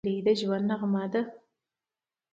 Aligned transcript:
نجلۍ 0.03 0.17
د 0.25 0.29
ژونده 0.39 0.65
نغمه 0.79 1.05
ده. 1.13 1.21